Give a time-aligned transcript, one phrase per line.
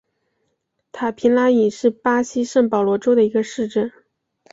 [0.91, 3.93] 塔皮拉伊是巴西圣保罗州的一个市镇。